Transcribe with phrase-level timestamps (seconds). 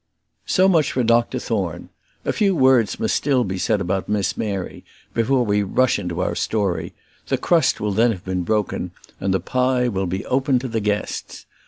[0.47, 1.89] So much for Dr Thorne.
[2.25, 6.33] A few words must still be said about Miss Mary before we rush into our
[6.33, 6.95] story;
[7.27, 10.79] the crust will then have been broken, and the pie will be open to the
[10.79, 11.45] guests.